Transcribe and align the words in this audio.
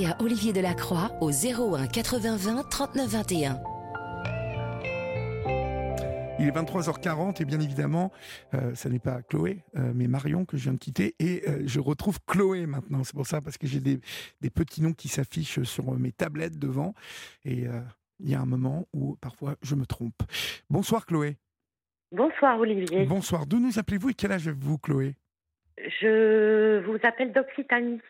à 0.00 0.16
Olivier 0.22 0.54
Delacroix 0.54 1.10
au 1.20 1.30
01 1.30 1.86
80 1.86 2.36
20 2.36 2.68
39 2.70 3.08
21. 3.08 3.60
Il 6.38 6.48
est 6.48 6.50
23h40 6.50 7.42
et 7.42 7.44
bien 7.44 7.60
évidemment, 7.60 8.10
euh, 8.54 8.74
ce 8.74 8.88
n'est 8.88 8.98
pas 8.98 9.20
Chloé, 9.22 9.62
euh, 9.76 9.92
mais 9.94 10.08
Marion 10.08 10.46
que 10.46 10.56
je 10.56 10.62
viens 10.64 10.72
de 10.72 10.78
quitter. 10.78 11.14
Et 11.18 11.42
euh, 11.46 11.62
je 11.66 11.78
retrouve 11.78 12.18
Chloé 12.26 12.66
maintenant. 12.66 13.04
C'est 13.04 13.14
pour 13.14 13.26
ça, 13.26 13.42
parce 13.42 13.58
que 13.58 13.66
j'ai 13.66 13.80
des, 13.80 14.00
des 14.40 14.50
petits 14.50 14.80
noms 14.82 14.94
qui 14.94 15.08
s'affichent 15.08 15.62
sur 15.62 15.92
mes 15.92 16.10
tablettes 16.10 16.58
devant. 16.58 16.94
Et 17.44 17.66
euh, 17.68 17.80
il 18.18 18.30
y 18.30 18.34
a 18.34 18.40
un 18.40 18.46
moment 18.46 18.88
où 18.94 19.16
parfois 19.20 19.56
je 19.62 19.74
me 19.74 19.84
trompe. 19.84 20.22
Bonsoir 20.70 21.04
Chloé. 21.04 21.36
Bonsoir 22.12 22.58
Olivier. 22.58 23.04
Bonsoir. 23.04 23.46
D'où 23.46 23.58
nous 23.58 23.78
appelez-vous 23.78 24.10
et 24.10 24.14
quel 24.14 24.32
âge 24.32 24.48
avez-vous 24.48 24.78
Chloé? 24.78 25.16
Je 26.00 26.80
vous 26.84 26.98
appelle 27.02 27.32
d'Occitanie. 27.32 28.00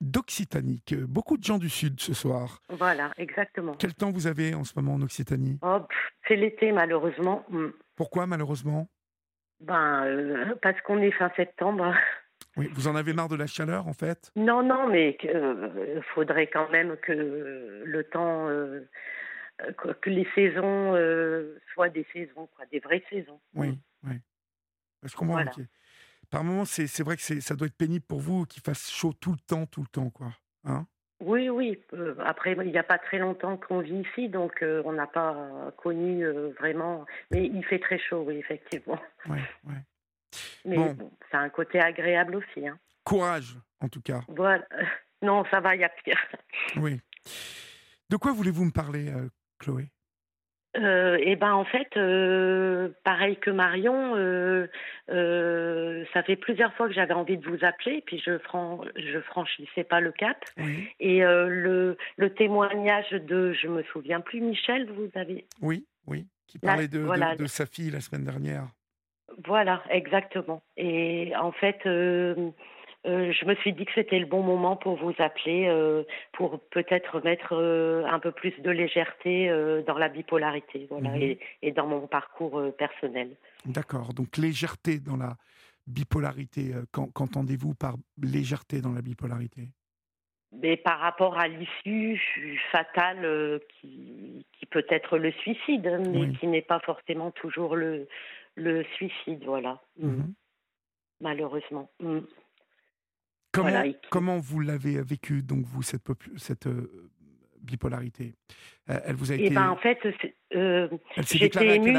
D'Occitanie. 0.00 0.82
que 0.86 0.96
Beaucoup 0.96 1.36
de 1.36 1.44
gens 1.44 1.58
du 1.58 1.68
Sud 1.68 2.00
ce 2.00 2.14
soir. 2.14 2.60
Voilà, 2.68 3.12
exactement. 3.18 3.74
Quel 3.78 3.94
temps 3.94 4.10
vous 4.10 4.26
avez 4.26 4.54
en 4.54 4.64
ce 4.64 4.72
moment 4.76 4.94
en 4.94 5.02
Occitanie? 5.02 5.58
Oh, 5.62 5.78
c'est 6.26 6.36
l'été 6.36 6.72
malheureusement. 6.72 7.44
Hmm. 7.48 7.68
Pourquoi 7.96 8.26
malheureusement? 8.26 8.88
Ben, 9.60 10.04
euh, 10.04 10.54
parce 10.60 10.80
qu'on 10.82 10.98
est 10.98 11.12
fin 11.12 11.30
septembre. 11.36 11.94
Oui, 12.58 12.68
vous 12.74 12.86
en 12.86 12.96
avez 12.96 13.14
marre 13.14 13.28
de 13.28 13.36
la 13.36 13.46
chaleur 13.46 13.86
en 13.88 13.94
fait? 13.94 14.30
Non, 14.36 14.62
non, 14.62 14.86
mais 14.86 15.16
il 15.22 16.02
faudrait 16.14 16.48
quand 16.48 16.68
même 16.70 16.96
que 16.98 17.82
le 17.86 18.04
temps, 18.04 18.46
euh, 18.48 18.80
que, 19.78 19.92
que 19.92 20.10
les 20.10 20.26
saisons 20.34 20.94
euh, 20.94 21.58
soient 21.72 21.88
des 21.88 22.04
saisons, 22.12 22.48
quoi, 22.54 22.66
des 22.70 22.80
vraies 22.80 23.04
saisons. 23.08 23.40
Oui, 23.54 23.78
oui. 24.04 24.16
Je 25.02 25.14
comprends. 25.14 25.34
Voilà. 25.34 25.52
ok. 25.56 25.64
Par 26.32 26.42
moments, 26.44 26.64
c'est 26.64 27.02
vrai 27.02 27.14
que 27.16 27.22
c'est- 27.22 27.42
ça 27.42 27.54
doit 27.54 27.66
être 27.66 27.76
pénible 27.76 28.04
pour 28.06 28.18
vous 28.20 28.46
qu'il 28.46 28.62
fasse 28.62 28.90
chaud 28.90 29.12
tout 29.12 29.32
le 29.32 29.38
temps, 29.46 29.66
tout 29.66 29.82
le 29.82 29.86
temps, 29.88 30.08
quoi. 30.08 30.32
Hein? 30.64 30.86
Oui, 31.20 31.50
oui. 31.50 31.78
euh, 31.92 32.14
après, 32.24 32.52
il 32.58 32.72
n'y 32.72 32.78
a 32.78 32.82
pas 32.82 32.98
très 32.98 33.18
longtemps 33.18 33.56
qu'on 33.58 33.80
vit 33.80 34.00
ici, 34.00 34.28
donc 34.30 34.62
euh, 34.62 34.82
on 34.86 34.92
n'a 34.92 35.06
pas 35.06 35.70
connu 35.76 36.24
euh, 36.24 36.48
vraiment. 36.58 37.04
Mais 37.30 37.44
il 37.46 37.62
fait 37.66 37.78
très 37.78 37.98
chaud, 37.98 38.24
oui, 38.26 38.36
effectivement. 38.38 38.98
ouais, 39.28 39.42
ouais. 39.68 39.84
Mais 40.64 40.76
Bon. 40.76 40.94
bon, 40.94 41.12
c'est 41.30 41.36
un 41.36 41.50
côté 41.50 41.78
agréable 41.80 42.34
aussi. 42.36 42.66
Hein. 42.66 42.78
Courage, 43.04 43.58
en 43.80 43.88
tout 43.90 44.00
cas. 44.00 44.22
Voilà. 44.28 44.66
Non, 45.24 45.44
ça 45.52 45.60
va, 45.60 45.76
il 45.76 45.82
y 45.82 45.84
a 45.84 45.88
pire. 45.88 46.18
Oui. 46.78 47.00
De 48.10 48.16
quoi 48.16 48.32
voulez-vous 48.32 48.64
me 48.64 48.72
parler, 48.72 49.12
Chloé? 49.60 49.88
Euh, 50.78 51.18
et 51.20 51.36
ben 51.36 51.52
en 51.52 51.64
fait, 51.64 51.88
euh, 51.96 52.88
pareil 53.04 53.36
que 53.36 53.50
Marion, 53.50 54.16
euh, 54.16 54.68
euh, 55.10 56.04
ça 56.14 56.22
fait 56.22 56.36
plusieurs 56.36 56.72
fois 56.74 56.88
que 56.88 56.94
j'avais 56.94 57.12
envie 57.12 57.36
de 57.36 57.46
vous 57.46 57.62
appeler, 57.62 58.02
puis 58.06 58.22
je 58.24 58.38
fran 58.38 58.80
je 58.96 59.18
franchissais 59.20 59.84
pas 59.84 60.00
le 60.00 60.12
cap. 60.12 60.38
Oui. 60.56 60.88
Et 60.98 61.20
le, 61.20 61.96
le 62.16 62.30
témoignage 62.34 63.10
de, 63.10 63.52
je 63.52 63.68
me 63.68 63.82
souviens 63.92 64.20
plus, 64.20 64.40
Michel, 64.40 64.90
vous 64.90 65.10
avez, 65.14 65.44
Oui, 65.60 65.86
oui. 66.06 66.26
Qui 66.46 66.58
parlait 66.58 66.88
de, 66.88 67.36
de 67.36 67.46
sa 67.46 67.66
fille 67.66 67.90
la 67.90 68.00
semaine 68.00 68.24
dernière. 68.24 68.66
voilà, 69.46 69.82
exactement. 69.90 70.62
Et 70.76 71.32
en 71.36 71.52
fait, 71.52 71.78
euh, 73.06 73.32
je 73.32 73.44
me 73.44 73.54
suis 73.56 73.72
dit 73.72 73.84
que 73.84 73.92
c'était 73.94 74.18
le 74.18 74.26
bon 74.26 74.42
moment 74.42 74.76
pour 74.76 74.96
vous 74.96 75.12
appeler, 75.18 75.66
euh, 75.68 76.04
pour 76.32 76.60
peut-être 76.70 77.20
mettre 77.24 77.52
euh, 77.54 78.04
un 78.06 78.18
peu 78.18 78.30
plus 78.32 78.52
de 78.60 78.70
légèreté 78.70 79.48
dans 79.86 79.98
la 79.98 80.08
bipolarité, 80.08 80.86
voilà, 80.90 81.10
Mhm. 81.10 81.22
et, 81.22 81.38
et 81.62 81.72
dans 81.72 81.86
mon 81.86 82.06
parcours 82.06 82.62
personnel. 82.78 83.30
D'accord. 83.66 84.14
Donc 84.14 84.36
légèreté 84.36 84.98
dans 85.00 85.16
la 85.16 85.36
bipolarité. 85.86 86.72
qu'en- 86.92 87.08
Qu'entendez-vous 87.08 87.74
par 87.74 87.94
légèreté 88.22 88.80
dans 88.80 88.92
la 88.92 89.02
bipolarité? 89.02 89.68
Mais 90.52 90.76
par 90.76 90.98
rapport 91.00 91.38
à 91.38 91.48
l'issue 91.48 92.20
fatale 92.70 93.58
qui, 93.80 94.44
qui 94.52 94.66
peut 94.66 94.84
être 94.90 95.16
le 95.18 95.32
suicide, 95.32 95.86
hein, 95.86 96.02
mais 96.10 96.18
Oui. 96.20 96.36
qui 96.38 96.46
n'est 96.46 96.60
pas 96.62 96.78
forcément 96.80 97.30
toujours 97.30 97.74
le, 97.74 98.06
le 98.56 98.84
suicide, 98.96 99.42
voilà, 99.44 99.80
Mm. 99.98 100.08
Mhm. 100.08 100.34
malheureusement. 101.20 101.88
Mm. 102.00 102.18
Comment, 103.52 103.70
Voilà, 103.70 104.38
vous 104.40 104.60
l'avez 104.60 105.02
vécu, 105.02 105.42
donc, 105.42 105.64
vous, 105.66 105.82
cette, 105.82 106.66
euh, 106.66 107.10
bipolarité? 107.60 108.34
Euh, 108.88 108.98
Elle 109.04 109.16
vous 109.16 109.30
a 109.30 109.34
Et 109.34 109.44
été. 109.46 109.54
ben 109.54 109.68
en 109.68 109.76
fait, 109.76 109.98
euh, 110.54 110.88
j'étais 111.18 111.76
émue 111.76 111.94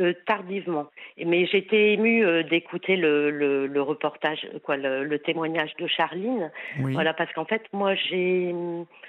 euh, 0.00 0.12
tardivement, 0.26 0.90
mais 1.24 1.46
j'étais 1.46 1.92
émue 1.92 2.24
euh, 2.24 2.42
d'écouter 2.42 2.96
le, 2.96 3.30
le, 3.30 3.68
le 3.68 3.82
reportage, 3.82 4.44
quoi, 4.64 4.76
le, 4.76 5.04
le 5.04 5.18
témoignage 5.20 5.72
de 5.76 5.86
Charline. 5.86 6.50
Oui. 6.80 6.94
Voilà, 6.94 7.14
parce 7.14 7.32
qu'en 7.32 7.44
fait, 7.44 7.62
moi, 7.72 7.94
j'ai 7.94 8.52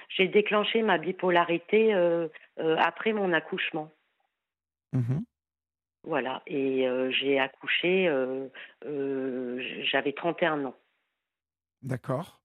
j'ai 0.08 0.28
déclenché 0.28 0.82
ma 0.82 0.98
bipolarité 0.98 1.92
euh, 1.92 2.28
après 2.56 3.12
mon 3.12 3.32
accouchement. 3.32 3.90
Mhm. 4.92 5.24
Voilà, 6.04 6.40
et 6.46 6.86
j'ai 7.10 7.40
accouché, 7.40 8.08
j'avais 9.90 10.12
31 10.12 10.66
ans. 10.66 10.76
D'accord. 11.86 12.40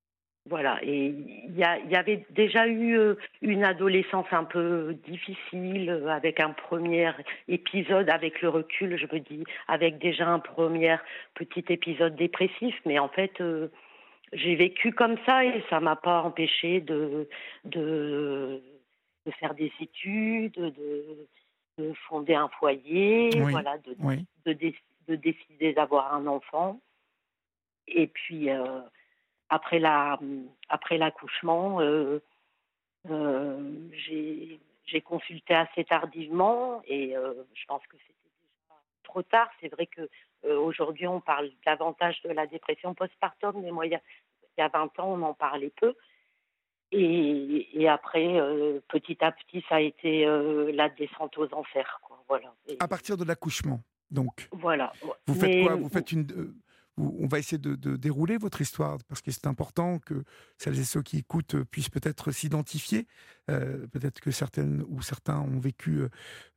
Voilà, 0.49 0.79
et 0.81 1.05
il 1.07 1.55
y, 1.55 1.63
avait 1.95 2.25
déjà 2.31 2.65
eu 2.65 2.97
euh, 2.97 3.15
une 3.43 3.63
adolescence 3.63 4.25
un 4.31 4.43
peu 4.43 4.95
difficile, 5.07 5.87
euh, 5.91 6.07
avec 6.07 6.39
un 6.39 6.49
premier 6.49 7.11
épisode, 7.47 8.09
avec 8.09 8.41
le 8.41 8.49
recul, 8.49 8.97
je 8.97 9.05
me 9.13 9.19
dis, 9.19 9.43
avec 9.67 9.99
déjà 9.99 10.27
un 10.27 10.39
premier 10.39 10.97
petit 11.35 11.63
épisode 11.69 12.15
dépressif, 12.15 12.75
mais 12.87 12.97
en 12.97 13.07
fait, 13.07 13.39
euh, 13.39 13.67
j'ai 14.33 14.55
vécu 14.55 14.93
comme 14.93 15.17
ça 15.27 15.45
et 15.45 15.63
ça 15.69 15.79
m'a 15.79 15.95
pas 15.95 16.23
empêché 16.23 16.81
de, 16.81 17.29
de, 17.65 18.63
de 19.27 19.31
faire 19.33 19.53
des 19.53 19.71
études, 19.79 20.53
de, 20.53 21.27
de 21.77 21.93
fonder 22.07 22.33
un 22.33 22.47
foyer, 22.47 23.29
Oui, 23.35 23.51
voilà, 23.51 23.77
de, 23.79 23.95
Oui. 23.99 24.25
de, 24.45 24.53
dé- 24.53 24.75
de 25.07 25.15
décider 25.15 25.73
d'avoir 25.73 26.15
un 26.15 26.25
enfant. 26.25 26.79
Et 27.87 28.07
puis, 28.07 28.49
euh, 28.49 28.79
après 29.51 29.79
la 29.79 30.17
après 30.69 30.97
l'accouchement, 30.97 31.81
euh, 31.81 32.19
euh, 33.09 33.69
j'ai 33.91 34.59
j'ai 34.85 35.01
consulté 35.01 35.53
assez 35.53 35.83
tardivement 35.83 36.81
et 36.87 37.15
euh, 37.15 37.33
je 37.53 37.65
pense 37.67 37.85
que 37.87 37.97
c'était 37.97 38.29
déjà 38.41 38.75
trop 39.03 39.21
tard. 39.21 39.49
C'est 39.59 39.67
vrai 39.71 39.85
que 39.87 40.09
euh, 40.45 40.57
aujourd'hui 40.57 41.05
on 41.07 41.19
parle 41.19 41.51
davantage 41.65 42.21
de 42.23 42.29
la 42.29 42.47
dépression 42.47 42.93
postpartum, 42.95 43.61
mais 43.61 43.71
moi 43.71 43.85
il 43.85 43.91
y 43.91 43.95
a, 43.95 44.01
il 44.57 44.61
y 44.61 44.63
a 44.63 44.69
20 44.69 44.99
ans 44.99 45.13
on 45.13 45.21
en 45.21 45.33
parlait 45.33 45.73
peu. 45.75 45.93
Et, 46.93 47.69
et 47.81 47.87
après, 47.87 48.25
petit 48.89 49.17
à 49.23 49.31
petit, 49.31 49.63
ça 49.69 49.75
a 49.75 49.79
été 49.79 50.25
la 50.73 50.89
descente 50.89 51.37
aux 51.37 51.47
enfers. 51.53 51.99
Quoi. 52.03 52.21
Voilà. 52.27 52.53
Et- 52.67 52.75
À 52.81 52.87
partir 52.89 53.15
de 53.15 53.23
l'accouchement, 53.23 53.79
donc. 54.09 54.49
voilà. 54.51 54.91
Vous 55.25 55.33
faites 55.35 55.49
Mais- 55.55 55.63
quoi? 55.63 55.75
Vous 55.75 55.87
faites 55.87 56.11
une. 56.11 56.53
On 57.03 57.27
va 57.27 57.39
essayer 57.39 57.57
de, 57.57 57.75
de 57.75 57.95
dérouler 57.95 58.37
votre 58.37 58.61
histoire 58.61 58.97
parce 59.07 59.21
que 59.21 59.31
c'est 59.31 59.47
important 59.47 59.99
que 59.99 60.23
celles 60.57 60.79
et 60.79 60.83
ceux 60.83 61.01
qui 61.01 61.17
écoutent 61.17 61.63
puissent 61.65 61.89
peut-être 61.89 62.31
s'identifier. 62.31 63.07
Euh, 63.49 63.87
peut-être 63.87 64.19
que 64.19 64.31
certaines 64.31 64.83
ou 64.87 65.01
certains 65.01 65.39
ont 65.39 65.59
vécu 65.59 65.99
euh, 66.01 66.09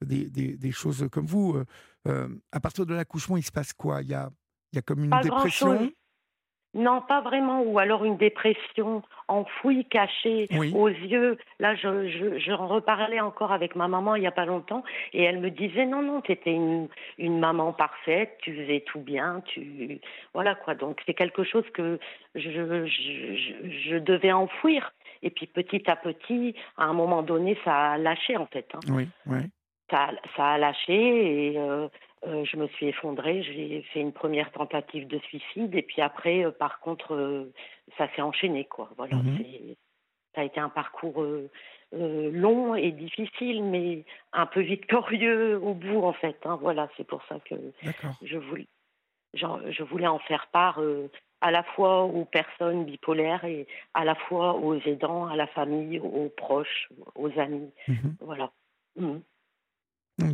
des, 0.04 0.28
des- 0.28 0.56
des 0.56 0.72
choses 0.72 1.06
comme 1.10 1.26
vous. 1.26 1.54
Euh, 1.54 1.64
euh, 2.08 2.28
à 2.52 2.60
partir 2.60 2.86
de 2.86 2.94
l'accouchement, 2.94 3.36
il 3.36 3.44
se 3.44 3.52
passe 3.52 3.72
quoi? 3.72 4.02
Il 4.02 4.08
y 4.08 4.14
a, 4.14 4.30
il 4.72 4.76
y 4.76 4.78
a 4.78 4.82
comme 4.82 5.02
une 5.04 5.10
Pas 5.10 5.22
dépression? 5.22 5.90
Non, 6.74 7.00
pas 7.00 7.20
vraiment. 7.20 7.62
Ou 7.62 7.78
alors 7.78 8.04
une 8.04 8.16
dépression 8.16 9.02
enfouie, 9.28 9.84
cachée 9.86 10.48
Oui. 10.52 10.72
aux 10.74 10.88
yeux. 10.88 11.38
Là, 11.60 11.74
je, 11.76 12.08
je, 12.08 12.38
j'en 12.40 12.66
reparlais 12.66 13.20
encore 13.20 13.52
avec 13.52 13.74
ma 13.76 13.88
maman 13.88 14.16
il 14.16 14.20
n'y 14.20 14.26
a 14.26 14.32
pas 14.32 14.44
longtemps. 14.44 14.82
Et 15.12 15.22
elle 15.22 15.38
me 15.38 15.50
disait, 15.50 15.86
non, 15.86 16.02
non, 16.02 16.20
tu 16.20 16.32
étais 16.32 16.52
une, 16.52 16.88
une 17.18 17.38
maman 17.38 17.72
parfaite, 17.72 18.36
tu 18.42 18.54
faisais 18.54 18.80
tout 18.86 19.00
bien. 19.00 19.42
tu 19.46 20.00
Voilà 20.34 20.54
quoi. 20.54 20.74
Donc 20.74 21.00
c'est 21.06 21.14
quelque 21.14 21.44
chose 21.44 21.64
que 21.72 21.98
je, 22.34 22.50
je, 22.50 22.86
je, 22.86 23.70
je 23.90 23.96
devais 23.96 24.32
enfouir. 24.32 24.92
Et 25.22 25.30
puis 25.30 25.46
petit 25.46 25.88
à 25.90 25.96
petit, 25.96 26.54
à 26.76 26.84
un 26.84 26.92
moment 26.92 27.22
donné, 27.22 27.56
ça 27.64 27.92
a 27.92 27.98
lâché 27.98 28.36
en 28.36 28.46
fait. 28.46 28.66
hein 28.74 28.80
Oui, 28.90 29.08
oui. 29.26 29.38
ça, 29.90 30.10
ça 30.36 30.44
a 30.52 30.58
lâché 30.58 31.52
et 31.52 31.58
euh, 31.58 31.88
euh, 32.26 32.44
je 32.44 32.56
me 32.56 32.66
suis 32.68 32.86
effondrée. 32.86 33.42
J'ai 33.42 33.82
fait 33.92 34.00
une 34.00 34.12
première 34.12 34.50
tentative 34.52 35.06
de 35.06 35.18
suicide 35.18 35.74
et 35.74 35.82
puis 35.82 36.00
après, 36.02 36.44
euh, 36.44 36.50
par 36.50 36.80
contre, 36.80 37.14
euh, 37.14 37.52
ça 37.98 38.08
s'est 38.14 38.22
enchaîné 38.22 38.64
quoi. 38.64 38.90
Voilà, 38.96 39.16
Mhm. 39.16 39.74
ça 40.34 40.40
a 40.40 40.44
été 40.44 40.58
un 40.60 40.68
parcours 40.68 41.24
long 41.92 42.74
et 42.74 42.90
difficile, 42.90 43.62
mais 43.62 44.04
un 44.32 44.46
peu 44.46 44.60
victorieux 44.60 45.58
au 45.62 45.74
bout 45.74 46.02
en 46.02 46.12
fait. 46.12 46.36
hein. 46.44 46.58
Voilà, 46.60 46.88
c'est 46.96 47.06
pour 47.06 47.22
ça 47.28 47.38
que 47.40 47.54
je 48.22 48.36
voulais, 48.36 48.66
genre, 49.34 49.60
je 49.70 49.82
voulais 49.84 50.06
en 50.08 50.18
faire 50.18 50.48
part 50.48 50.80
à 51.40 51.50
la 51.50 51.62
fois 51.62 52.04
aux 52.04 52.24
personnes 52.24 52.84
bipolaires 52.84 53.44
et 53.44 53.66
à 53.92 54.04
la 54.04 54.14
fois 54.14 54.54
aux 54.54 54.74
aidants, 54.80 55.26
à 55.26 55.36
la 55.36 55.46
famille, 55.46 56.00
aux 56.00 56.30
proches, 56.30 56.88
aux 57.14 57.30
amis. 57.38 57.70
Mhm. 57.86 58.16
Voilà. 58.20 58.50
Mhm. 58.96 59.22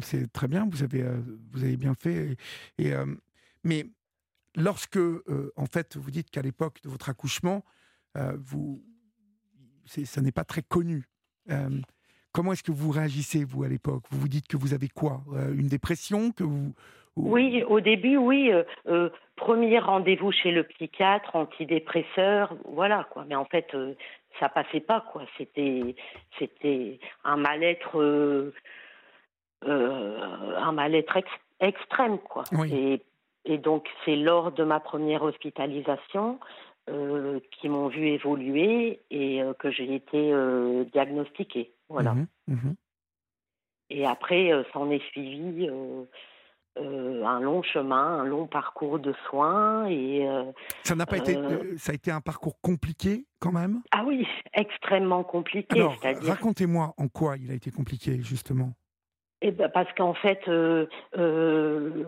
C'est 0.02 0.30
très 0.32 0.48
bien, 0.48 0.66
vous 0.70 0.82
avez, 0.82 1.02
euh, 1.02 1.20
vous 1.52 1.64
avez 1.64 1.76
bien 1.76 1.94
fait. 1.94 2.36
Euh, 2.80 3.06
mais 3.64 3.86
lorsque, 4.56 4.98
euh, 4.98 5.52
en 5.56 5.66
fait, 5.66 5.96
vous 5.96 6.10
dites 6.10 6.30
qu'à 6.30 6.42
l'époque 6.42 6.82
de 6.82 6.88
votre 6.88 7.08
accouchement, 7.08 7.64
vous, 8.38 8.82
ça 9.86 10.20
n'est 10.20 10.32
pas 10.32 10.44
très 10.44 10.62
connu. 10.62 11.04
comment 12.32 12.52
est-ce 12.52 12.64
que 12.64 12.72
vous 12.72 12.90
réagissez, 12.90 13.44
vous, 13.44 13.62
à 13.62 13.68
l'époque? 13.68 14.02
Vous 14.10 14.18
vous 14.18 14.28
dites 14.28 14.48
que 14.48 14.56
vous 14.56 14.74
avez 14.74 14.88
quoi? 14.88 15.22
Une 15.54 15.68
dépression 15.68 16.32
que 16.32 16.42
vous, 16.42 16.74
Oui, 17.14 17.62
au 17.62 17.80
début, 17.80 18.16
oui. 18.16 18.50
premier 19.36 19.78
rendez-vous 19.78 20.32
chez 20.32 20.50
le 20.50 20.64
psychiatre, 20.64 21.36
antidépresseur, 21.36 22.56
voilà, 22.64 23.06
quoi. 23.12 23.24
Mais 23.28 23.36
en 23.36 23.44
fait, 23.44 23.68
ça 24.40 24.48
passait 24.48 24.80
pas, 24.80 25.04
quoi. 25.12 25.24
C'était, 25.38 25.94
c'était 26.36 26.98
un 27.22 27.36
mal-être 27.36 28.52
un 29.66 30.72
mal-être 30.72 31.18
extrême, 31.60 32.18
quoi. 32.18 32.44
Et, 32.66 33.02
et, 33.44 33.58
donc, 33.58 33.86
c'est 34.04 34.16
lors 34.16 34.52
de 34.52 34.64
ma 34.64 34.80
première 34.80 35.22
hospitalisation 35.22 36.38
euh, 36.88 37.38
qui 37.52 37.68
m'ont 37.68 37.88
vu 37.88 38.08
évoluer 38.08 39.00
et 39.10 39.42
euh, 39.42 39.52
que 39.52 39.70
j'ai 39.70 39.94
été 39.94 40.32
euh, 40.32 40.84
diagnostiquée. 40.92 41.72
Voilà. 41.88 42.14
Mmh 42.14 42.26
mmh 42.48 42.72
et 43.92 44.06
après, 44.06 44.52
s'en 44.72 44.88
est 44.88 45.02
suivi 45.10 45.68
un 46.76 47.40
long 47.40 47.60
chemin, 47.64 48.20
un 48.20 48.24
long 48.24 48.46
parcours 48.46 49.00
de 49.00 49.12
soins 49.28 49.88
et 49.88 50.28
ça 50.84 50.94
n'a 50.94 51.06
pas 51.06 51.16
été, 51.16 51.36
ça 51.76 51.90
a 51.90 51.96
été 51.96 52.12
un 52.12 52.20
parcours 52.20 52.60
compliqué 52.60 53.26
quand 53.40 53.50
même? 53.50 53.82
Ah 53.90 54.04
oui, 54.06 54.24
extrêmement 54.54 55.24
compliqué. 55.24 55.80
Alors, 55.80 55.96
racontez-moi 56.22 56.94
en 56.98 57.08
quoi 57.08 57.36
il 57.36 57.50
a 57.50 57.54
été 57.54 57.72
compliqué 57.72 58.22
justement. 58.22 58.74
Eh 59.42 59.52
ben 59.52 59.70
parce 59.70 59.92
qu'en 59.94 60.14
fait, 60.14 60.46
euh, 60.48 60.86
euh, 61.16 62.04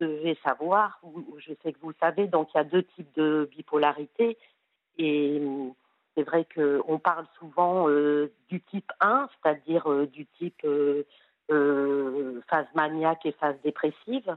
vous 0.00 0.06
devez 0.06 0.36
savoir, 0.44 1.00
je 1.38 1.52
sais 1.62 1.72
que 1.72 1.78
vous 1.80 1.90
le 1.90 1.94
savez, 2.00 2.26
donc 2.26 2.48
il 2.52 2.58
y 2.58 2.60
a 2.60 2.64
deux 2.64 2.82
types 2.82 3.14
de 3.14 3.48
bipolarité. 3.50 4.36
Et 4.98 5.40
c'est 6.16 6.24
vrai 6.24 6.46
qu'on 6.52 6.98
parle 6.98 7.26
souvent 7.38 7.88
euh, 7.88 8.32
du 8.48 8.60
type 8.60 8.90
1, 9.00 9.28
c'est-à-dire 9.42 10.06
du 10.08 10.26
type 10.38 10.66
phase 11.48 12.66
maniaque 12.74 13.24
et 13.24 13.32
phase 13.32 13.56
dépressive. 13.62 14.36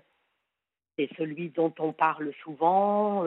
C'est 0.98 1.10
celui 1.18 1.50
dont 1.50 1.74
on 1.80 1.92
parle 1.92 2.32
souvent, 2.44 3.26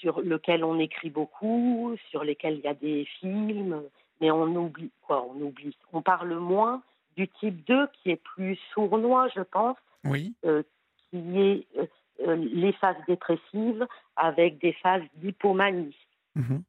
sur 0.00 0.20
lequel 0.20 0.64
on 0.64 0.80
écrit 0.80 1.10
beaucoup, 1.10 1.94
sur 2.10 2.24
lesquels 2.24 2.54
il 2.54 2.64
y 2.64 2.68
a 2.68 2.74
des 2.74 3.04
films, 3.20 3.84
mais 4.20 4.32
on 4.32 4.46
oublie 4.56 4.90
quoi 5.02 5.24
On 5.30 5.40
oublie. 5.40 5.76
On 5.92 6.02
parle 6.02 6.34
moins 6.34 6.82
du 7.16 7.28
type 7.28 7.64
2 7.66 7.88
qui 7.92 8.10
est 8.10 8.22
plus 8.22 8.58
sournois, 8.72 9.28
je 9.34 9.40
pense, 9.40 9.76
oui. 10.04 10.34
Euh, 10.44 10.62
qui 11.10 11.38
est 11.38 11.66
euh, 11.78 11.86
euh, 12.26 12.36
les 12.36 12.72
phases 12.72 12.96
dépressives 13.08 13.86
avec 14.16 14.58
des 14.58 14.72
phases 14.74 15.02
d'hypomanie. 15.16 15.96
Mhm. 16.34 16.62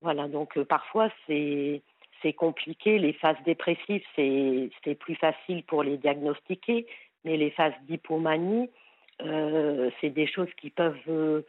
Voilà, 0.00 0.28
donc 0.28 0.60
parfois 0.64 1.10
c'est 1.26 1.82
c'est 2.22 2.32
compliqué. 2.32 2.98
Les 2.98 3.12
phases 3.12 3.36
dépressives, 3.44 4.02
c'est 4.14 4.94
plus 5.00 5.16
facile 5.16 5.64
pour 5.64 5.82
les 5.82 5.96
diagnostiquer, 5.96 6.86
mais 7.24 7.36
les 7.36 7.50
phases 7.50 7.74
d'hypomanie, 7.82 8.70
c'est 9.18 10.10
des 10.10 10.26
choses 10.26 10.52
qui 10.60 10.70
peuvent 10.70 11.42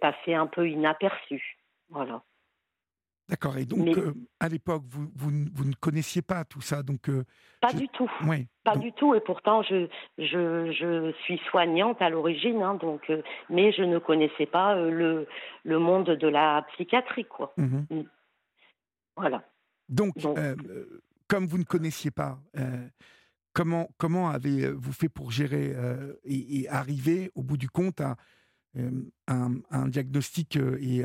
passer 0.00 0.34
un 0.34 0.46
peu 0.46 0.68
inaperçues. 0.68 1.58
Voilà. 1.90 2.22
D'accord. 3.28 3.56
Et 3.58 3.64
donc, 3.64 3.88
euh, 3.98 4.14
à 4.38 4.48
l'époque, 4.48 4.84
vous, 4.88 5.08
vous, 5.16 5.30
vous, 5.52 5.64
ne 5.64 5.74
connaissiez 5.74 6.22
pas 6.22 6.44
tout 6.44 6.60
ça, 6.60 6.82
donc. 6.82 7.08
Euh, 7.08 7.24
pas 7.60 7.72
du 7.72 7.88
tout. 7.88 8.10
Oui. 8.24 8.46
Pas 8.62 8.76
du 8.76 8.92
tout. 8.92 9.14
Et 9.14 9.20
pourtant, 9.20 9.62
je, 9.62 9.88
je, 10.18 10.72
je 10.72 11.12
suis 11.24 11.38
soignante 11.50 12.00
à 12.00 12.08
l'origine, 12.08 12.62
hein, 12.62 12.74
donc, 12.74 13.02
euh, 13.10 13.22
mais 13.50 13.72
je 13.72 13.82
ne 13.82 13.98
connaissais 13.98 14.46
pas 14.46 14.76
le, 14.76 15.26
le 15.64 15.78
monde 15.78 16.10
de 16.10 16.28
la 16.28 16.64
psychiatrie, 16.72 17.24
quoi. 17.24 17.52
Mmh 17.56 17.78
mmh. 17.90 18.02
Voilà. 19.16 19.42
Donc, 19.88 20.14
comme 21.26 21.46
vous 21.46 21.58
ne 21.58 21.64
connaissiez 21.64 22.10
pas, 22.10 22.38
comment, 23.54 23.88
comment 23.96 24.28
avez-vous 24.28 24.92
fait 24.92 25.08
pour 25.08 25.30
gérer 25.30 25.74
et, 26.24 26.60
et, 26.60 26.68
arriver, 26.68 27.30
au 27.34 27.42
bout 27.42 27.56
du 27.56 27.70
compte, 27.70 28.02
à 28.02 28.16
un, 29.26 29.54
un, 29.70 29.88
diagnostic 29.88 30.56
et 30.56 31.04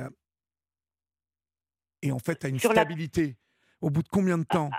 et 2.01 2.12
en 2.12 2.19
fait 2.19 2.44
à 2.45 2.48
une 2.48 2.59
stabilité 2.59 3.36
Au 3.81 3.89
bout 3.89 4.03
de 4.03 4.09
combien 4.09 4.38
de 4.38 4.44
temps? 4.44 4.69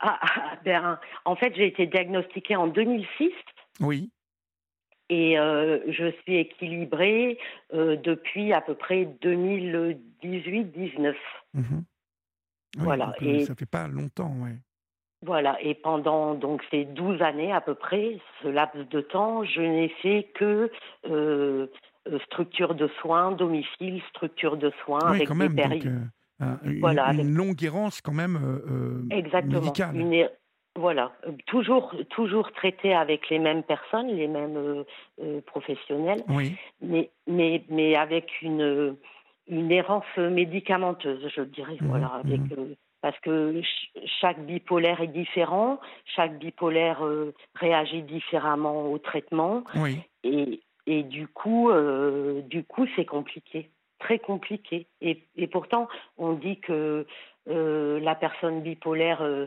Ah, 0.00 0.18
ah, 0.20 0.30
ah, 0.36 0.58
ben, 0.64 0.98
En 1.24 1.36
fait, 1.36 1.54
j'ai 1.56 1.66
été 1.66 1.86
diagnostiquée 1.86 2.56
en 2.56 2.66
2006. 2.66 3.30
Oui. 3.80 4.10
Et 5.10 5.38
euh, 5.38 5.80
je 5.88 6.10
suis 6.22 6.36
équilibrée 6.36 7.38
euh, 7.72 7.96
depuis 7.96 8.52
à 8.52 8.60
peu 8.60 8.74
près 8.74 9.04
2018-19. 9.22 11.14
Mhm. 11.54 11.84
voilà. 12.78 13.14
Euh, 13.22 13.26
et 13.26 13.44
ça 13.44 13.54
fait 13.54 13.66
pas 13.66 13.86
longtemps, 13.86 14.34
ouais. 14.42 14.56
Voilà. 15.22 15.60
Et 15.62 15.74
pendant 15.74 16.34
donc 16.34 16.62
ces 16.70 16.84
12 16.84 17.22
années 17.22 17.52
à 17.52 17.60
peu 17.60 17.74
près, 17.74 18.18
ce 18.42 18.48
laps 18.48 18.88
de 18.88 19.00
temps, 19.00 19.44
je 19.44 19.60
n'ai 19.60 19.88
fait 20.02 20.30
que 20.34 20.70
structure 22.26 22.74
de 22.74 22.88
soins, 23.00 23.32
domicile, 23.32 24.02
structure 24.10 24.56
de 24.58 24.70
soins 24.84 25.00
avec 25.00 25.30
des 25.30 25.48
périodes 25.48 26.10
une, 26.40 26.80
voilà, 26.80 27.12
une 27.12 27.34
longue 27.34 27.62
errance 27.62 28.00
quand 28.00 28.12
même 28.12 28.36
euh, 28.36 28.66
euh 28.70 29.16
Exactement. 29.16 29.60
médicale. 29.60 30.30
voilà, 30.76 31.12
toujours, 31.46 31.94
toujours 32.10 32.50
traité 32.52 32.94
avec 32.94 33.28
les 33.30 33.38
mêmes 33.38 33.62
personnes, 33.62 34.08
les 34.08 34.28
mêmes 34.28 34.56
euh, 34.56 34.84
euh, 35.22 35.40
professionnels, 35.42 36.22
oui. 36.28 36.56
mais, 36.80 37.10
mais, 37.26 37.64
mais 37.68 37.94
avec 37.94 38.42
une, 38.42 38.96
une 39.46 39.70
errance 39.70 40.16
médicamenteuse, 40.16 41.30
je 41.34 41.42
dirais. 41.42 41.76
Mmh, 41.80 41.86
voilà, 41.86 42.08
avec, 42.24 42.40
mmh. 42.40 42.74
parce 43.00 43.18
que 43.20 43.60
chaque 44.20 44.44
bipolaire 44.44 45.00
est 45.00 45.08
différent, 45.08 45.78
chaque 46.16 46.38
bipolaire 46.38 47.02
réagit 47.54 48.02
différemment 48.02 48.90
au 48.90 48.98
traitement, 48.98 49.62
oui. 49.76 50.00
et, 50.24 50.60
et 50.86 51.04
du 51.04 51.28
coup, 51.28 51.70
du 52.48 52.64
coup, 52.64 52.86
c'est 52.96 53.04
compliqué 53.06 53.70
très 54.04 54.18
compliqué. 54.18 54.86
Et, 55.00 55.14
et 55.42 55.48
pourtant, 55.48 55.88
on 56.18 56.34
dit 56.34 56.58
que 56.60 57.06
euh, 57.48 58.00
la 58.00 58.14
personne 58.14 58.62
bipolaire 58.62 59.22
euh, 59.22 59.46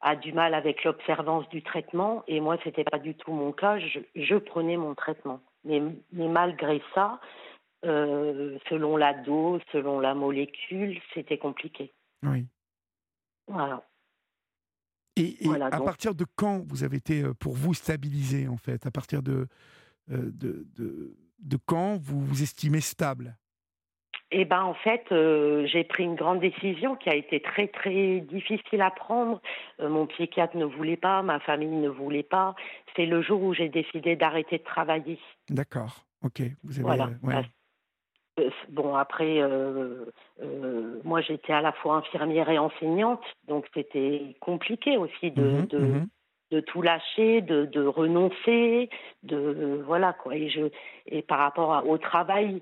a 0.00 0.14
du 0.14 0.32
mal 0.32 0.54
avec 0.54 0.84
l'observance 0.84 1.48
du 1.48 1.62
traitement, 1.62 2.22
et 2.28 2.38
moi, 2.40 2.56
c'était 2.64 2.84
pas 2.84 3.00
du 3.08 3.14
tout 3.14 3.32
mon 3.32 3.52
cas. 3.52 3.78
Je, 3.78 4.00
je 4.14 4.36
prenais 4.36 4.76
mon 4.76 4.94
traitement, 4.94 5.40
mais, 5.64 5.80
mais 6.12 6.28
malgré 6.28 6.80
ça, 6.94 7.20
euh, 7.84 8.58
selon 8.68 8.96
la 8.96 9.12
dose, 9.12 9.60
selon 9.72 10.00
la 10.00 10.14
molécule, 10.14 11.00
c'était 11.12 11.38
compliqué. 11.38 11.92
Oui. 12.22 12.46
Voilà. 13.48 13.82
Et, 15.16 15.46
et 15.46 15.50
à 15.62 15.80
partir 15.80 16.14
de 16.14 16.26
quand 16.36 16.62
vous 16.68 16.82
avez 16.84 16.98
été, 16.98 17.24
pour 17.40 17.54
vous, 17.54 17.74
stabilisé, 17.74 18.48
en 18.48 18.58
fait? 18.58 18.86
À 18.86 18.90
partir 18.90 19.22
de, 19.22 19.48
de, 20.08 20.66
de, 20.76 21.16
de 21.38 21.58
quand 21.64 21.96
vous 21.96 22.20
vous 22.20 22.42
estimez 22.42 22.82
stable? 22.82 23.34
Eh 24.32 24.44
ben 24.44 24.62
en 24.62 24.74
fait, 24.74 25.04
euh, 25.12 25.66
j'ai 25.66 25.84
pris 25.84 26.02
une 26.02 26.16
grande 26.16 26.40
décision 26.40 26.96
qui 26.96 27.08
a 27.08 27.14
été 27.14 27.40
très 27.40 27.68
très 27.68 28.20
difficile 28.20 28.82
à 28.82 28.90
prendre. 28.90 29.40
Euh, 29.80 29.88
mon 29.88 30.06
psychiatre 30.06 30.56
ne 30.56 30.64
voulait 30.64 30.96
pas, 30.96 31.22
ma 31.22 31.38
famille 31.40 31.68
ne 31.76 31.88
voulait 31.88 32.24
pas. 32.24 32.54
C'est 32.96 33.06
le 33.06 33.22
jour 33.22 33.42
où 33.42 33.54
j'ai 33.54 33.68
décidé 33.68 34.16
d'arrêter 34.16 34.58
de 34.58 34.64
travailler. 34.64 35.20
D'accord. 35.48 36.04
Ok. 36.24 36.42
Vous 36.64 36.80
avez, 36.80 37.12
voilà. 37.22 37.42
Euh, 38.38 38.50
bon 38.68 38.96
après, 38.96 39.40
moi 41.04 41.20
j'étais 41.20 41.52
à 41.52 41.62
la 41.62 41.72
fois 41.72 41.96
infirmière 41.96 42.50
et 42.50 42.58
enseignante, 42.58 43.22
donc 43.46 43.66
c'était 43.72 44.36
compliqué 44.40 44.96
aussi 44.98 45.30
de, 45.30 45.42
mmh 45.42 45.66
de, 45.66 45.78
mmh 45.78 46.06
de, 46.50 46.60
tout 46.60 46.82
lâcher, 46.82 47.40
de, 47.40 47.64
de 47.64 47.86
renoncer, 47.86 48.90
de 49.22 49.82
voilà 49.86 50.12
quoi. 50.12 50.34
Et 50.34 50.50
je 50.50 50.68
et 51.06 51.22
par 51.22 51.38
rapport 51.38 51.88
au 51.88 51.96
travail 51.96 52.60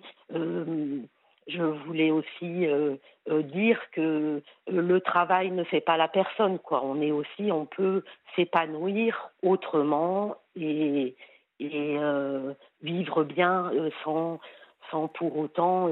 je 1.46 1.62
voulais 1.62 2.10
aussi 2.10 2.66
euh, 2.66 2.96
euh, 3.28 3.42
dire 3.42 3.78
que 3.92 4.00
euh, 4.00 4.42
le 4.68 5.00
travail 5.00 5.50
ne 5.50 5.64
fait 5.64 5.80
pas 5.80 5.96
la 5.96 6.08
personne. 6.08 6.58
Quoi. 6.58 6.82
On 6.84 7.00
est 7.00 7.10
aussi, 7.10 7.52
on 7.52 7.66
peut 7.66 8.02
s'épanouir 8.34 9.30
autrement 9.42 10.36
et, 10.56 11.14
et 11.60 11.98
vivre 12.82 13.24
bien 13.24 13.70
sans, 14.02 14.40
sans 14.90 15.08
pour 15.08 15.36
autant 15.38 15.88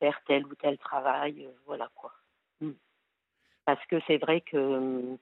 faire 0.00 0.20
tel 0.26 0.44
ou 0.46 0.54
tel 0.56 0.78
travail. 0.78 1.46
voilà 1.66 1.88
quoi. 1.94 2.12
Mm. 2.60 2.72
Parce 3.64 3.84
que 3.86 3.96
c'est 4.06 4.18
vrai 4.18 4.40
que 4.40 5.16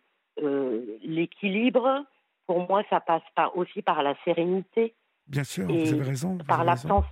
l'équilibre, 1.03 2.05
pour 2.47 2.67
moi, 2.67 2.83
ça 2.89 3.01
passe 3.01 3.23
pas 3.35 3.51
aussi 3.55 3.83
par 3.83 4.03
la 4.03 4.15
sérénité. 4.25 4.95
Bien 5.27 5.45
sûr, 5.45 5.67
vous 5.67 5.93
avez 5.93 6.03
raison. 6.03 6.39
par 6.47 6.65
l'absence 6.65 7.05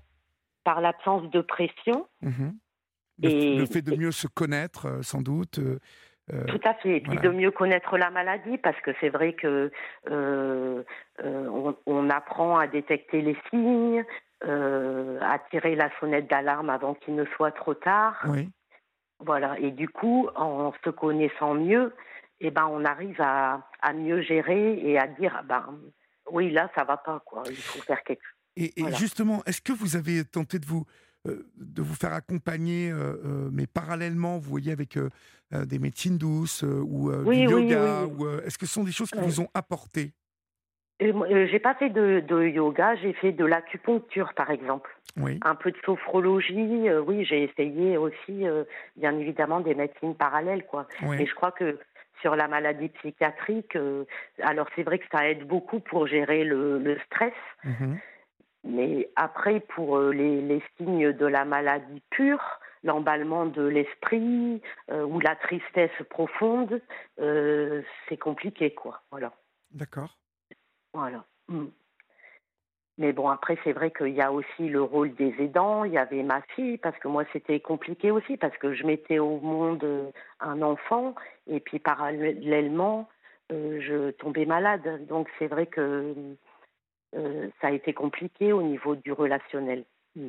par 0.65 0.81
l'absence 0.81 1.31
de 1.31 1.41
pression. 1.41 2.09
Mhm. 2.23 2.57
Le, 3.23 3.29
et, 3.29 3.59
le, 3.59 3.67
fait 3.67 3.83
de 3.83 3.95
mieux 3.95 4.11
se 4.11 4.27
connaître, 4.27 4.87
euh, 4.87 5.03
sans 5.03 5.23
doute. 5.23 5.59
Euh, 5.61 5.79
euh, 6.33 6.45
tout 6.47 6.61
à 6.65 6.75
fait. 6.75 6.97
Et 6.97 7.01
puis 7.01 7.19
de 7.19 7.29
mieux 7.29 7.51
connaître 7.51 7.97
la 7.97 8.11
maladie, 8.11 8.59
parce 8.59 8.81
que 8.81 8.91
c'est 9.01 9.11
vrai 9.11 9.35
que 9.35 9.71
on, 11.87 12.11
apprend 12.11 12.59
à 12.59 12.67
détecter 12.67 13.21
les 13.21 13.37
signes, 13.51 14.05
à 14.41 15.39
tirer 15.51 15.77
la 15.77 15.91
sonnette 16.01 16.29
d'alarme 16.29 16.71
avant 16.71 16.95
qu'il 16.95 17.15
ne 17.15 17.25
soit 17.37 17.53
trop 17.53 17.75
tard. 17.75 18.25
Oui. 18.29 18.49
Voilà. 19.21 19.59
Et 19.59 19.71
du 19.71 19.89
coup, 19.89 20.29
en 20.35 20.73
se 20.85 20.91
connaissant 20.91 21.55
mieux, 21.55 21.95
eh 22.41 22.51
ben, 22.51 22.69
on 22.71 22.85
arrive 22.85 23.21
à, 23.21 23.69
à 23.81 23.93
mieux 23.93 24.23
gérer 24.23 24.79
et 24.83 24.99
à 24.99 25.07
dire, 25.07 25.43
ben, 25.47 25.79
oui, 26.31 26.51
là, 26.51 26.71
ça 26.75 26.85
va 26.85 26.97
pas, 26.97 27.21
quoi. 27.25 27.43
Il 27.49 27.57
faut 27.57 27.83
faire 27.83 28.03
quelque 28.03 28.23
chose. 28.23 28.34
Et, 28.57 28.79
et 28.79 28.83
Voilà. 28.83 28.97
justement, 28.97 29.43
est-ce 29.47 29.61
que 29.61 29.73
vous 29.73 29.97
avez 29.97 30.25
tenté 30.25 30.59
de 30.59 30.67
vous, 30.67 30.85
euh, 31.27 31.47
de 31.57 31.83
vous 31.83 31.95
faire 31.95 32.13
accompagner, 32.13 32.91
euh, 32.91 33.15
euh, 33.25 33.49
mais 33.53 33.67
parallèlement, 33.67 34.39
vous 34.39 34.49
voyez, 34.51 34.73
avec 34.73 34.99
des 35.53 35.79
médecines 35.79 36.19
douces 36.19 36.63
ou 36.63 37.11
Oui, 37.13 37.41
du 37.47 37.47
oui, 37.47 37.51
yoga 37.53 38.05
oui. 38.07 38.13
ou, 38.19 38.27
euh, 38.27 38.43
Est-ce 38.45 38.59
que 38.59 38.67
ce 38.67 38.73
sont 38.75 38.85
des 38.85 38.93
choses 38.93 39.11
qui 39.11 39.19
Oui. 39.19 39.25
vous 39.27 39.41
ont 39.41 39.49
apporté 39.55 40.13
j'ai 41.01 41.59
pas 41.59 41.75
fait 41.75 41.91
de, 41.91 42.21
de 42.27 42.45
yoga, 42.47 42.95
j'ai 42.97 43.13
fait 43.15 43.33
de 43.33 43.45
l'acupuncture, 43.45 44.33
par 44.35 44.51
exemple. 44.51 44.89
Oui. 45.17 45.39
Un 45.43 45.55
peu 45.57 45.71
de 45.73 45.77
sophrologie, 45.85 46.89
oui, 47.07 47.25
j'ai 47.25 47.43
essayé 47.43 47.97
aussi, 47.99 48.45
bien 48.97 49.19
évidemment, 49.19 49.61
des 49.61 49.75
médecines 49.75 50.15
parallèles, 50.15 50.65
quoi. 50.65 50.87
oui. 51.03 51.21
Et 51.21 51.27
je 51.27 51.35
crois 51.35 51.51
que 51.53 51.79
sur 52.23 52.37
la 52.37 52.49
maladie 52.49 52.89
psychiatrique, 52.89 53.77
euh, 53.77 54.05
alors 54.43 54.67
c'est 54.75 54.83
vrai 54.83 54.99
que 54.99 55.05
ça 55.13 55.29
aide 55.29 55.47
beaucoup 55.47 55.81
pour 55.81 56.07
gérer 56.07 56.45
le, 56.45 56.79
le 56.79 56.99
stress, 57.07 57.35
Mhm. 57.65 57.99
Mais 58.65 59.11
après, 59.17 59.61
pour 59.61 59.99
euh, 59.99 60.13
les, 60.13 60.41
les 60.41 60.63
signes 60.77 61.13
de 61.13 61.27
la 61.27 61.45
maladie 61.45 62.03
pure, 62.11 62.61
l'emballement 62.83 63.47
de 63.47 63.63
l'esprit 63.63 64.63
euh, 64.91 65.05
ou 65.05 65.21
la 65.21 65.37
tristesse 65.37 66.03
profonde, 66.11 66.81
euh, 67.21 67.83
c'est 68.09 68.17
compliqué, 68.17 68.73
quoi. 68.73 69.01
Voilà. 69.11 69.33
D'accord. 69.71 70.17
Voilà. 70.93 71.25
Mm. 71.49 71.67
Mais 72.97 73.13
bon, 73.13 73.29
après, 73.29 73.59
c'est 73.65 73.73
vrai 73.73 73.91
qu'il 73.91 74.15
y 74.15 74.21
a 74.21 74.31
aussi 74.31 74.69
le 74.69 74.81
rôle 74.81 75.13
des 75.15 75.35
aidants. 75.41 75.83
Il 75.85 75.93
y 75.93 75.99
avait 75.99 76.23
ma 76.23 76.43
fille, 76.55 76.79
parce 76.79 76.97
que 76.99 77.09
moi, 77.09 77.25
c'était 77.33 77.59
compliqué 77.59 78.13
aussi, 78.13 78.37
parce 78.37 78.57
que 78.59 78.73
je 78.73 78.87
mettais 78.87 79.19
au 79.19 79.41
monde 79.41 80.13
un 80.39 80.63
enfant, 80.63 81.15
et 81.49 81.59
puis 81.59 81.81
parallèlement, 81.81 83.09
euh, 83.51 83.81
je 83.81 84.11
tombais 84.13 84.47
malade. 84.47 85.07
Donc, 85.07 85.29
c'est 85.39 85.49
vrai 85.49 85.67
que 85.67 86.15
euh, 87.15 87.49
ça 87.61 87.69
a 87.69 87.71
été 87.71 87.93
compliqué 87.93 88.53
au 88.53 88.63
niveau 88.63 88.97
du 88.97 89.13
relationnel. 89.13 89.85
Mm. 90.17 90.29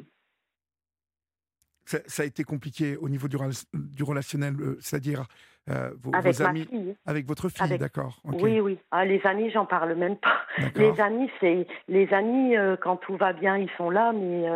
Ça, 1.87 1.99
ça 2.07 2.23
a 2.23 2.25
été 2.25 2.43
compliqué 2.43 2.97
au 2.97 3.07
niveau 3.09 3.27
du, 3.27 3.35
rela- 3.37 3.65
du 3.73 4.01
relationnel, 4.03 4.55
euh, 4.59 4.75
c'est-à-dire 4.79 5.25
euh, 5.69 5.91
vos, 6.01 6.15
Avec 6.15 6.35
vos 6.35 6.43
ma 6.43 6.49
amis, 6.49 6.65
fille. 6.65 6.95
avec 7.05 7.27
votre 7.27 7.47
fille, 7.49 7.63
Avec- 7.63 7.79
d'accord. 7.79 8.21
Oui, 8.23 8.59
oui. 8.59 8.79
Ah, 8.89 9.05
les 9.05 9.21
amis, 9.25 9.51
j'en 9.51 9.65
parle 9.67 9.93
même 9.93 10.17
pas. 10.17 10.41
Les 10.75 10.99
amis, 10.99 11.29
c'est 11.39 11.67
les 11.87 12.11
amis 12.11 12.57
euh, 12.57 12.75
quand 12.75 12.97
tout 12.97 13.17
va 13.17 13.33
bien, 13.33 13.57
ils 13.57 13.69
sont 13.77 13.91
là, 13.91 14.13
mais 14.13 14.47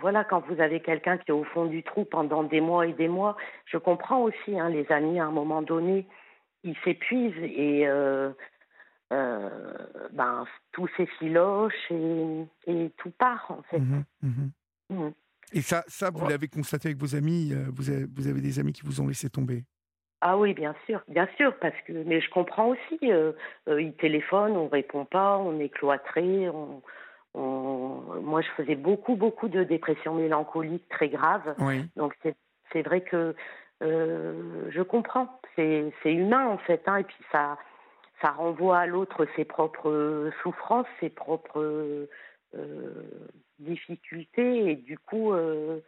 voilà, 0.00 0.22
quand 0.24 0.40
vous 0.48 0.60
avez 0.60 0.80
quelqu'un 0.80 1.18
qui 1.18 1.30
est 1.30 1.34
au 1.34 1.44
fond 1.44 1.64
du 1.66 1.82
trou 1.82 2.04
pendant 2.04 2.44
des 2.44 2.60
mois 2.60 2.86
et 2.86 2.92
des 2.92 3.08
mois, 3.08 3.36
je 3.66 3.78
comprends 3.78 4.22
aussi. 4.22 4.58
Hein, 4.58 4.68
les 4.68 4.90
amis, 4.92 5.18
à 5.18 5.26
un 5.26 5.30
moment 5.32 5.62
donné, 5.62 6.06
ils 6.62 6.76
s'épuisent 6.84 7.42
et 7.42 7.86
euh, 9.12 9.48
ben 10.12 10.44
tout 10.72 10.88
s'effiloche 10.96 11.90
et, 11.90 12.44
et 12.66 12.90
tout 12.96 13.10
part 13.10 13.46
en 13.50 13.62
fait. 13.62 13.78
Mhm, 13.78 14.04
mhm. 14.22 14.50
Mm. 14.90 15.10
Et 15.52 15.60
ça, 15.60 15.84
ça 15.86 16.10
vous 16.10 16.24
Ouais. 16.24 16.30
l'avez 16.30 16.48
constaté 16.48 16.88
avec 16.88 16.98
vos 16.98 17.14
amis 17.14 17.52
euh, 17.52 17.66
vous, 17.72 17.90
avez, 17.90 18.06
vous 18.16 18.26
avez 18.28 18.40
des 18.40 18.58
amis 18.58 18.72
qui 18.72 18.82
vous 18.82 19.00
ont 19.00 19.06
laissé 19.06 19.28
tomber? 19.30 19.64
Ah 20.20 20.38
oui, 20.38 20.54
bien 20.54 20.74
sûr, 20.86 21.02
bien 21.08 21.28
sûr, 21.36 21.54
parce 21.58 21.78
que 21.86 21.92
mais 21.92 22.20
je 22.22 22.30
comprends 22.30 22.68
aussi. 22.68 22.98
Euh, 23.04 23.32
euh, 23.68 23.82
ils 23.82 23.92
téléphonent, 23.94 24.56
on 24.56 24.68
répond 24.68 25.04
pas, 25.04 25.36
on 25.36 25.60
est 25.60 25.68
cloîtré. 25.68 26.48
On, 26.48 26.82
on- 27.34 28.20
Moi, 28.22 28.40
je 28.40 28.48
faisais 28.56 28.74
beaucoup, 28.74 29.16
beaucoup 29.16 29.48
de 29.48 29.64
dépression 29.64 30.14
mélancolique 30.14 30.88
très 30.88 31.08
grave. 31.10 31.54
Oui. 31.58 31.84
Donc 31.96 32.16
c'est 32.72 32.82
vrai 32.82 33.02
que 33.02 33.34
euh, 33.82 34.70
je 34.70 34.80
comprends. 34.82 35.40
C'est 35.56 35.92
c'est 36.02 36.14
humain 36.14 36.46
en 36.46 36.58
fait, 36.58 36.82
hein, 36.86 36.96
et 36.96 37.04
puis 37.04 37.16
ça 37.30 37.58
ça 38.24 38.30
renvoie 38.30 38.78
à 38.78 38.86
l'autre 38.86 39.26
ses 39.36 39.44
propres 39.44 40.32
souffrances, 40.42 40.86
ses 40.98 41.10
propres 41.10 42.08
euh, 42.54 43.28
difficultés, 43.58 44.70
et 44.70 44.76
du 44.76 44.98
coup, 44.98 45.32
euh, 45.32 45.80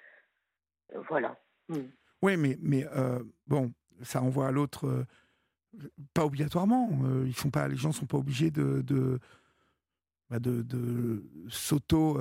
voilà. 1.08 1.38
Mm. 1.70 1.78
Oui, 2.20 2.36
mais, 2.36 2.86
euh, 2.94 3.20
bon, 3.46 3.72
ça 4.02 4.22
envoie 4.22 4.48
à 4.48 4.50
l'autre, 4.50 5.06
pas 6.12 6.26
obligatoirement. 6.26 6.90
ils 7.24 7.50
pas, 7.50 7.68
les 7.68 7.76
gens 7.76 7.92
sont 7.92 8.06
pas 8.06 8.18
obligés 8.18 8.50
de, 8.50 9.18
bah, 10.28 10.38
s'auto, 11.48 12.20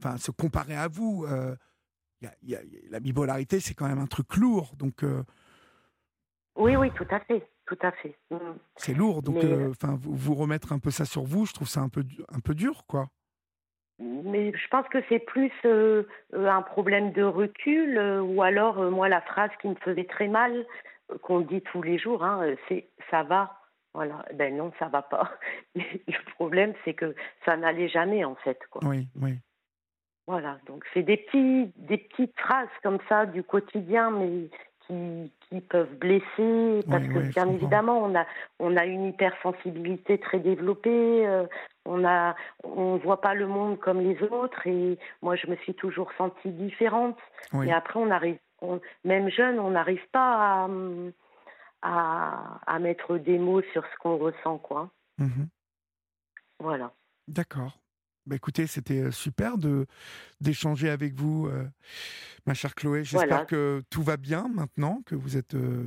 enfin, 0.00 0.16
se 0.16 0.32
comparer 0.32 0.74
à 0.74 0.88
vous. 0.88 1.24
la 2.20 3.00
bipolarité, 3.00 3.60
c'est 3.60 3.74
quand 3.74 3.86
même 3.86 4.00
un 4.00 4.06
truc 4.06 4.36
lourd, 4.36 4.74
donc 4.76 5.04
Oui, 6.56 6.76
oui, 6.76 6.90
tout 6.92 7.06
à 7.10 7.20
fait, 7.20 7.46
tout 7.66 7.78
à 7.82 7.92
fait. 7.92 8.14
Mm. 8.30 8.36
c'est 8.76 8.94
lourd. 8.94 9.22
Donc, 9.22 9.36
Mais- 9.36 9.44
euh, 9.44 9.70
enfin, 9.70 9.96
vous, 10.00 10.14
vous 10.14 10.34
remettre 10.34 10.72
un 10.72 10.78
peu 10.78 10.90
ça 10.90 11.04
sur 11.04 11.24
vous, 11.24 11.46
je 11.46 11.52
trouve 11.52 11.68
ça 11.68 11.80
un 11.80 11.88
peu, 11.88 12.02
un 12.32 12.40
peu 12.40 12.54
dur, 12.54 12.84
quoi. 12.86 13.06
Mais 13.98 14.52
je 14.52 14.68
pense 14.68 14.86
que 14.88 14.98
c'est 15.08 15.20
plus 15.20 15.52
euh, 15.64 16.02
euh, 16.34 16.48
un 16.50 16.60
problème 16.62 17.12
de 17.12 17.22
recul, 17.22 17.96
euh, 17.96 18.20
ou 18.20 18.42
alors, 18.42 18.78
euh, 18.78 18.90
moi, 18.90 19.08
la 19.08 19.22
phrase 19.22 19.50
qui 19.62 19.68
me 19.68 19.74
faisait 19.76 20.04
très 20.04 20.28
mal, 20.28 20.66
euh, 21.10 21.18
qu'on 21.22 21.40
dit 21.40 21.62
tous 21.62 21.80
les 21.80 21.98
jours, 21.98 22.22
hein, 22.22 22.42
euh, 22.42 22.56
c'est 22.68 22.88
ça 23.10 23.22
va. 23.22 23.58
Voilà. 23.94 24.22
Ben 24.34 24.54
non, 24.54 24.70
ça 24.78 24.88
va 24.88 25.00
pas. 25.00 25.32
Le 25.74 26.32
problème, 26.34 26.74
c'est 26.84 26.92
que 26.92 27.14
ça 27.46 27.56
n'allait 27.56 27.88
jamais, 27.88 28.22
en 28.26 28.34
fait. 28.34 28.58
Quoi. 28.70 28.82
Oui, 28.84 29.08
oui. 29.18 29.38
Voilà. 30.26 30.58
Donc, 30.66 30.84
c'est 30.92 31.02
des, 31.02 31.16
petits, 31.16 31.72
des 31.76 31.96
petites 31.96 32.38
phrases 32.38 32.68
comme 32.82 32.98
ça 33.08 33.24
du 33.24 33.42
quotidien, 33.42 34.10
mais 34.10 34.50
qui, 34.86 35.32
qui 35.48 35.60
peuvent 35.60 35.94
blesser, 35.96 36.84
parce 36.90 37.02
Oui, 37.04 37.14
que 37.14 37.18
oui, 37.20 37.28
bien 37.30 37.48
évidemment, 37.50 37.98
on 37.98 38.14
a, 38.14 38.26
on 38.58 38.76
a 38.76 38.84
une 38.84 39.06
hypersensibilité 39.06 40.18
très 40.18 40.38
développée. 40.38 41.26
euh, 41.26 41.46
on 41.84 42.04
a, 42.04 42.34
on 42.64 42.96
voit 42.96 43.20
pas 43.20 43.34
le 43.34 43.46
monde 43.46 43.78
comme 43.78 44.00
les 44.00 44.20
autres, 44.24 44.66
et 44.66 44.98
moi, 45.22 45.36
je 45.36 45.46
me 45.48 45.56
suis 45.56 45.74
toujours 45.74 46.10
sentie 46.18 46.50
différente. 46.50 47.18
oui. 47.52 47.68
Et 47.68 47.72
après, 47.72 47.98
on 48.00 48.10
arrive, 48.10 48.38
on- 48.60 48.80
même 49.04 49.28
jeune, 49.30 49.58
on 49.60 49.70
n'arrive 49.70 50.04
pas 50.12 50.64
à, 50.64 50.68
à, 51.82 52.60
à 52.66 52.78
mettre 52.78 53.18
des 53.18 53.38
mots 53.38 53.62
sur 53.72 53.84
ce 53.86 53.96
qu'on 54.00 54.16
ressent, 54.16 54.58
quoi. 54.58 54.90
Mhm. 55.18 55.48
Voilà. 56.58 56.90
D'accord. 57.28 57.78
Bah, 58.26 58.34
écoutez, 58.34 58.66
c'était 58.66 59.02
euh, 59.02 59.10
super 59.12 59.56
de 59.56 59.86
d'échanger 60.40 60.90
avec 60.90 61.14
vous, 61.14 61.46
euh, 61.46 61.64
ma 62.44 62.54
chère 62.54 62.74
Chloé. 62.74 63.04
J'espère 63.04 63.28
Voilà. 63.28 63.44
que 63.44 63.82
tout 63.88 64.02
va 64.02 64.16
bien 64.16 64.48
maintenant, 64.52 65.00
que 65.06 65.14
vous 65.14 65.36
êtes. 65.36 65.54
euh, 65.54 65.84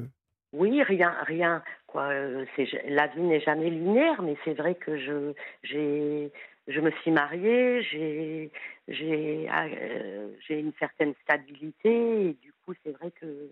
Oui, 0.53 0.81
rien, 0.83 1.13
rien. 1.23 1.61
Quoi, 1.87 2.03
euh, 2.09 2.45
la 2.87 3.07
vie 3.07 3.21
n'est 3.21 3.41
jamais 3.41 3.69
linéaire, 3.69 4.21
mais 4.21 4.37
c'est 4.45 4.53
vrai 4.53 4.75
que 4.75 4.97
je, 4.97 5.33
j'ai, 5.63 6.31
je 6.67 6.79
me 6.79 6.91
suis 7.01 7.11
mariée, 7.11 7.81
j'ai, 7.83 8.51
j'ai, 8.87 9.49
euh, 9.51 10.29
j'ai 10.47 10.59
une 10.59 10.73
certaine 10.79 11.13
stabilité, 11.23 12.27
et 12.29 12.33
du 12.41 12.53
coup, 12.63 12.73
c'est 12.83 12.91
vrai 12.91 13.11
que 13.19 13.51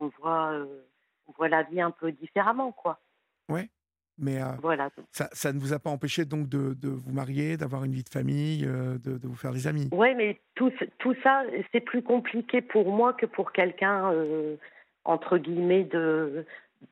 on 0.00 0.08
voit, 0.18 0.66
on 1.28 1.32
voit 1.32 1.48
la 1.48 1.62
vie 1.62 1.80
un 1.80 1.90
peu 1.92 2.10
différemment, 2.10 2.72
quoi. 2.72 3.00
Mais 4.18 4.40
euh, 4.42 4.46
Voilà. 4.62 4.90
ça, 5.10 5.28
ça 5.32 5.52
ne 5.52 5.58
vous 5.58 5.72
a 5.72 5.78
pas 5.78 5.90
empêché 5.90 6.24
donc 6.24 6.48
de, 6.48 6.74
de 6.74 6.88
vous 6.88 7.12
marier, 7.12 7.56
d'avoir 7.56 7.84
une 7.84 7.92
vie 7.92 8.04
de 8.04 8.08
famille, 8.08 8.64
euh, 8.66 8.98
de, 8.98 9.18
de 9.18 9.26
vous 9.28 9.34
faire 9.36 9.52
des 9.52 9.66
amis? 9.66 9.88
Ouais, 9.92 10.14
mais 10.14 10.40
tout, 10.54 10.72
tout 10.98 11.14
ça, 11.22 11.42
c'est 11.72 11.80
plus 11.80 12.02
compliqué 12.02 12.60
pour 12.62 12.90
moi 12.92 13.12
que 13.12 13.26
pour 13.26 13.52
quelqu'un, 13.52 14.12
euh, 14.12 14.56
entre 15.04 15.38
guillemets, 15.38 15.84
de, 15.84 16.44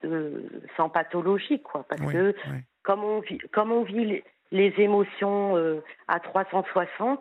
de, 0.02 0.44
sans 0.76 0.88
pathologie, 0.88 1.60
quoi. 1.62 1.84
Parce 1.88 2.00
Oui, 2.02 2.12
que 2.12 2.34
oui. 2.50 2.58
comme 2.82 3.04
on 3.04 3.20
vit, 3.20 3.38
comme 3.52 3.72
on 3.72 3.82
vit 3.84 4.04
les, 4.04 4.24
les 4.50 4.74
émotions 4.78 5.56
à 6.08 6.20
360, 6.20 7.20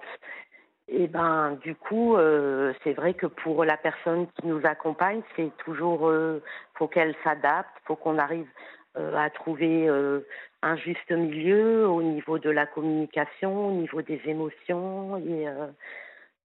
et 0.93 1.07
ben 1.07 1.57
du 1.63 1.73
coup, 1.73 2.17
euh, 2.17 2.73
c'est 2.83 2.91
vrai 2.91 3.13
que 3.13 3.25
pour 3.25 3.63
la 3.63 3.77
personne 3.77 4.27
qui 4.35 4.47
nous 4.47 4.59
accompagne, 4.65 5.21
c'est 5.37 5.51
toujours, 5.63 6.09
euh, 6.09 6.41
faut 6.73 6.87
qu'elle 6.89 7.15
s'adapte, 7.23 7.71
faut 7.85 7.95
qu'on 7.95 8.17
arrive 8.17 8.47
à 8.95 9.29
trouver 9.29 9.87
euh, 9.87 10.21
un 10.61 10.75
juste 10.75 11.11
milieu 11.11 11.87
au 11.87 12.01
niveau 12.03 12.39
de 12.39 12.49
la 12.49 12.65
communication, 12.65 13.69
au 13.69 13.71
niveau 13.81 14.01
des 14.01 14.21
émotions, 14.25 15.17
et 15.17 15.47
euh, 15.47 15.67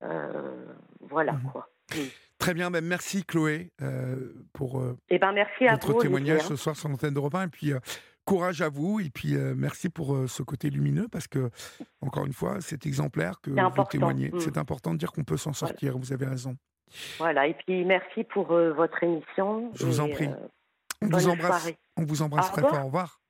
euh, 0.03 0.65
voilà 1.00 1.33
Mhm. 1.33 1.50
quoi. 1.53 1.69
Très 2.38 2.53
bien, 2.55 2.71
ben, 2.71 2.85
merci 2.85 3.25
Chloé 3.25 3.71
euh, 3.81 4.35
pour 4.53 4.81
euh, 4.81 4.97
Et 5.09 5.19
ben 5.19 5.33
merci 5.33 5.67
à 5.67 5.73
votre 5.73 5.93
vous. 5.93 6.00
témoignage 6.03 6.38
Olivier, 6.41 6.49
ce 6.49 6.57
soir 6.57 6.76
sur 6.76 6.88
l'antenne 6.88 7.15
d'Europe 7.15 7.35
1. 7.35 7.45
Et 7.45 7.49
puis, 7.49 7.73
euh, 7.73 7.79
courage 8.26 8.61
à 8.61 8.69
vous. 8.69 9.00
Et 9.00 9.09
puis, 9.09 9.35
euh, 9.37 9.55
merci 9.57 9.88
pour 9.88 10.15
euh, 10.15 10.26
ce 10.26 10.43
côté 10.43 10.69
lumineux 10.69 11.07
parce 11.11 11.29
que, 11.29 11.50
encore 12.03 12.26
une 12.26 12.33
fois, 12.35 12.61
c'est 12.61 12.85
exemplaire 12.87 13.41
que 13.41 13.50
vous 13.50 13.85
témoignez. 13.91 14.31
Mm. 14.33 14.41
C'est 14.41 14.59
important 14.59 14.93
de 14.93 14.99
dire 14.99 15.12
qu'on 15.12 15.25
peut 15.25 15.37
s'en 15.38 15.53
Voilà. 15.53 15.69
sortir. 15.73 15.97
Vous 15.99 16.12
avez 16.12 16.26
raison. 16.26 16.57
Voilà, 17.19 17.47
et 17.47 17.55
puis 17.55 17.85
merci 17.85 18.23
pour 18.25 18.53
euh, 18.53 18.73
votre 18.73 19.03
émission. 19.03 19.73
Je 19.75 19.87
vous 19.87 20.00
en 20.00 20.09
prie. 20.09 20.26
euh, 20.26 20.49
On 21.03 21.07
vous 21.09 21.29
embrasse. 21.29 21.62
soirée. 21.62 21.79
On 21.97 22.05
vous 22.05 22.23
embrasse 22.23 22.49
Au 22.49 22.53
très 22.53 22.62
fort. 22.62 22.81
Au 22.83 22.87
revoir. 22.87 23.21